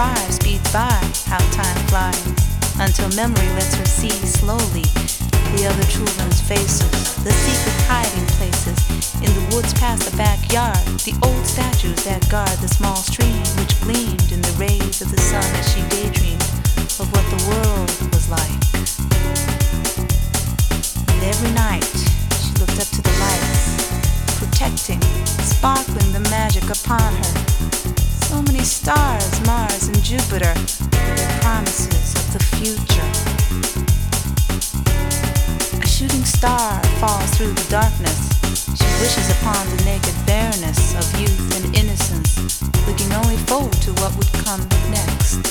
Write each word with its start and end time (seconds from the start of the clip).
five 0.00 0.32
speeds 0.32 0.72
by. 0.72 0.96
How 1.28 1.44
time 1.52 1.76
flies 1.92 2.24
until 2.80 3.12
memory 3.12 3.48
lets 3.52 3.74
her 3.76 3.84
see 3.84 4.08
slowly 4.08 4.88
the 5.52 5.68
other 5.68 5.84
children's 5.92 6.40
faces, 6.40 7.20
the 7.20 7.32
secret 7.44 7.76
hiding 7.84 8.26
places 8.40 8.78
in 9.20 9.28
the 9.36 9.44
woods 9.54 9.74
past 9.74 10.08
the 10.08 10.16
backyard, 10.16 10.80
the 11.04 11.12
old 11.20 11.44
statues 11.44 12.02
that 12.04 12.24
guard 12.30 12.56
the 12.64 12.68
small 12.68 12.96
stream 12.96 13.44
which 13.60 13.76
gleamed 13.84 14.32
in 14.32 14.40
the 14.40 14.56
rays 14.56 15.02
of 15.02 15.10
the 15.12 15.20
sun 15.20 15.44
as 15.60 15.68
she 15.68 15.82
daydreamed 15.92 16.48
of 16.96 17.06
what 17.12 17.26
the 17.28 17.40
world 17.52 17.92
was 18.16 18.24
like. 18.32 18.60
And 21.12 21.20
every 21.28 21.52
night 21.52 21.84
she 22.40 22.56
looked 22.56 22.80
up 22.80 22.88
to 22.96 23.02
the 23.04 23.14
lights, 23.20 24.40
protecting, 24.40 25.02
sparkling 25.44 26.10
the 26.16 26.24
magic 26.32 26.64
upon 26.72 27.12
her. 27.12 27.34
So 28.30 28.40
many 28.42 28.62
stars, 28.62 29.39
Jupiter, 30.10 30.54
their 30.90 31.38
promises 31.38 32.18
of 32.18 32.32
the 32.34 32.42
future 32.58 33.06
A 35.78 35.86
shooting 35.86 36.24
star 36.24 36.82
falls 36.98 37.30
through 37.38 37.52
the 37.52 37.70
darkness. 37.70 38.18
She 38.74 38.90
wishes 38.98 39.30
upon 39.38 39.62
the 39.70 39.84
naked 39.84 40.16
bareness 40.26 40.98
of 40.98 41.06
youth 41.20 41.54
and 41.54 41.76
innocence, 41.76 42.42
looking 42.88 43.06
only 43.22 43.36
forward 43.46 43.78
to 43.86 43.92
what 44.02 44.10
would 44.18 44.26
come 44.42 44.66
next. 44.90 45.46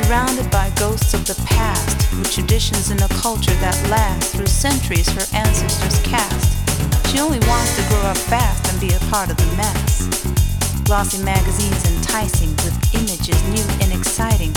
Surrounded 0.00 0.50
by 0.50 0.72
ghosts 0.80 1.12
of 1.12 1.26
the 1.26 1.36
past, 1.44 2.10
with 2.16 2.32
traditions 2.32 2.88
and 2.88 3.02
a 3.02 3.08
culture 3.20 3.56
that 3.60 3.76
lasts 3.90 4.34
through 4.34 4.46
centuries 4.46 5.08
her 5.12 5.26
ancestors 5.36 6.00
cast, 6.00 6.48
she 7.12 7.20
only 7.20 7.40
wants 7.40 7.76
to 7.76 7.86
grow 7.90 8.08
up 8.08 8.16
fast 8.16 8.72
and 8.72 8.80
be 8.80 8.88
a 8.96 9.00
part 9.12 9.28
of 9.28 9.36
the 9.36 9.52
mess. 9.54 10.08
Glossy 10.86 11.22
magazines 11.22 11.95
enticing 12.16 12.48
with 12.64 12.94
images 12.94 13.36
new 13.52 13.84
and 13.84 13.92
exciting. 13.92 14.50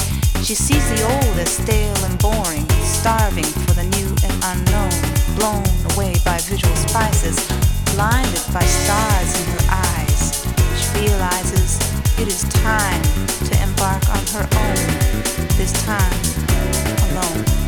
She 0.43 0.55
sees 0.55 0.88
the 0.91 1.03
old 1.03 1.38
as 1.38 1.49
stale 1.49 2.05
and 2.05 2.18
boring, 2.18 2.66
starving 2.84 3.43
for 3.43 3.74
the 3.74 3.84
new 3.84 4.07
and 4.24 4.34
unknown, 4.47 4.95
blown 5.36 5.68
away 5.91 6.16
by 6.24 6.38
visual 6.47 6.76
spices, 6.78 7.36
blinded 7.91 8.45
by 8.53 8.64
stars 8.64 9.32
in 9.41 9.45
her 9.55 9.66
eyes. 9.91 10.47
She 10.80 11.03
realizes 11.03 11.76
it 12.18 12.30
is 12.30 12.43
time 12.64 13.03
to 13.51 13.62
embark 13.62 14.07
on 14.07 14.24
her 14.39 14.47
own, 14.55 14.80
this 15.57 15.74
time 15.84 16.16
alone. 17.12 17.59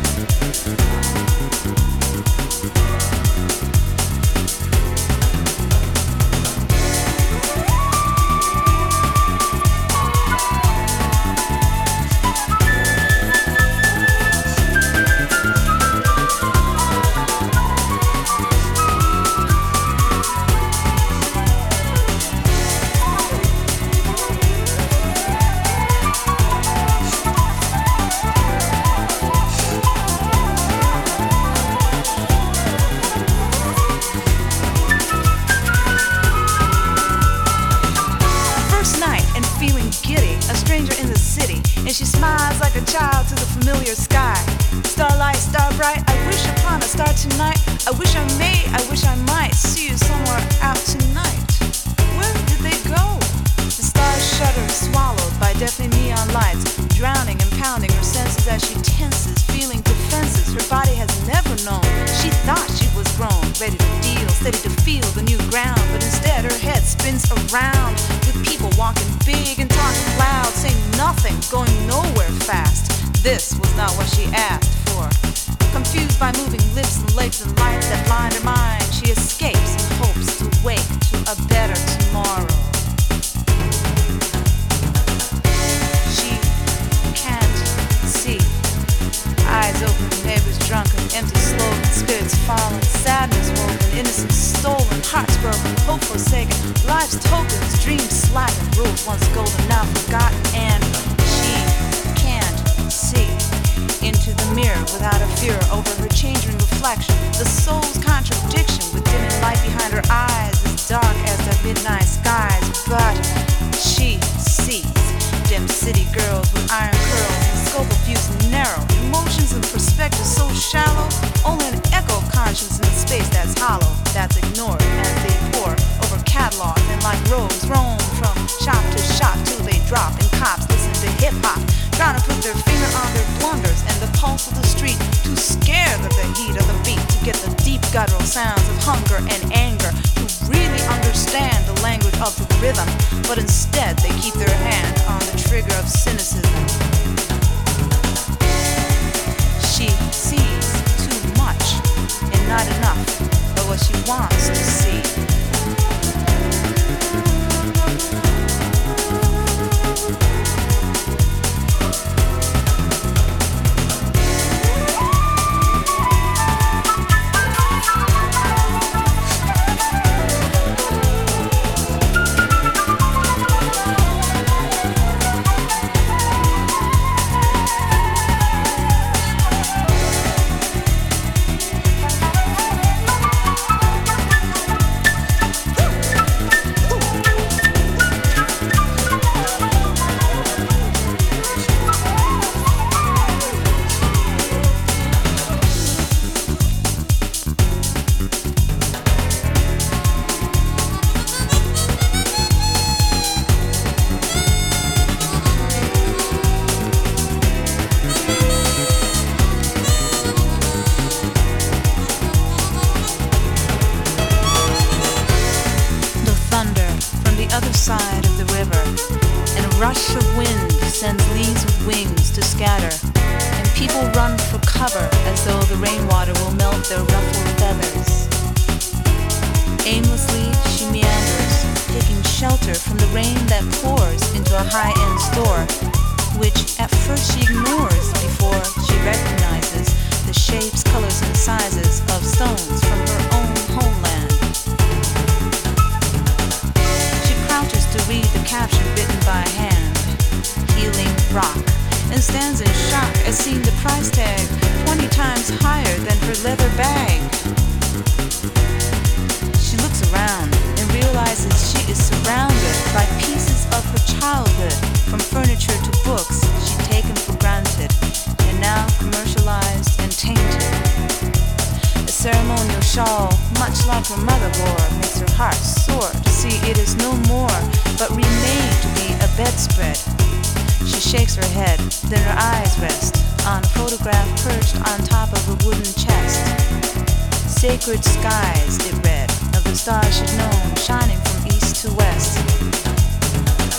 She'd 290.12 290.36
known, 290.36 290.74
shining 290.76 291.18
from 291.18 291.46
east 291.46 291.76
to 291.82 291.94
west. 291.94 292.38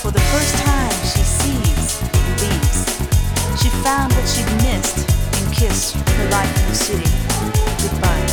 For 0.01 0.11
the 0.11 0.23
first 0.33 0.55
time, 0.63 0.97
she 1.13 1.23
sees 1.23 1.99
the 1.99 2.31
leaves. 2.41 3.61
She 3.61 3.69
found 3.85 4.11
what 4.13 4.27
she'd 4.27 4.51
missed 4.65 5.07
and 5.37 5.53
kissed 5.53 5.95
her 5.95 6.29
life 6.29 6.53
in 6.61 6.69
the 6.69 6.75
city 6.75 7.33
goodbye. 7.83 8.32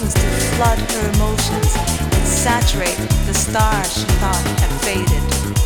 listens 0.00 0.14
to 0.14 0.56
flood 0.56 0.78
her 0.78 1.10
emotions 1.10 1.76
and 1.76 2.26
saturate 2.26 2.96
the 3.26 3.34
stars 3.34 3.92
she 3.92 4.06
thought 4.16 4.46
had 4.60 4.70
faded. 4.80 5.59